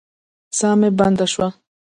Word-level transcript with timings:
ساه 0.57 0.75
مې 0.79 0.89
بنده 0.99 1.25
شوه. 1.33 1.47